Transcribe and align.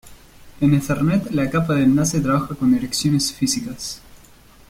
En 0.61 0.73
Ethernet, 0.73 1.21
la 1.29 1.47
capa 1.51 1.75
de 1.75 1.83
enlace 1.83 2.19
trabaja 2.21 2.55
con 2.55 2.73
direcciones 2.73 3.31
físicas. 3.31 4.01